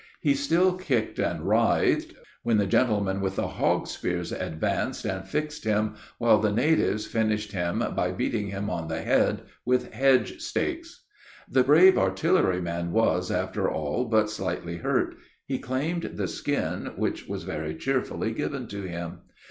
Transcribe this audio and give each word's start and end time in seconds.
He 0.19 0.33
still 0.33 0.73
kicked 0.79 1.19
and 1.19 1.47
writhed; 1.47 2.15
when 2.41 2.57
the 2.57 2.65
gentlemen 2.65 3.21
with 3.21 3.35
the 3.35 3.47
hog 3.49 3.85
spears 3.85 4.31
advanced, 4.31 5.05
and 5.05 5.27
fixed 5.27 5.63
him, 5.63 5.93
while 6.17 6.39
the 6.39 6.51
natives 6.51 7.05
finished 7.05 7.51
him, 7.51 7.83
by 7.95 8.09
beating 8.11 8.47
him 8.47 8.67
on 8.67 8.87
the 8.87 9.03
head 9.03 9.43
with 9.63 9.93
hedge 9.93 10.41
stakes. 10.41 11.03
The 11.47 11.63
brave 11.63 11.99
artillery 11.99 12.61
man 12.61 12.91
was, 12.91 13.29
after 13.29 13.69
all, 13.69 14.05
but 14.05 14.31
slightly 14.31 14.77
hurt: 14.77 15.13
he 15.45 15.59
claimed 15.59 16.01
the 16.15 16.27
skin, 16.27 16.93
which 16.95 17.27
was 17.27 17.43
very 17.43 17.75
cheerfully 17.75 18.31
given 18.31 18.65
to 18.69 18.81
him. 18.81 19.19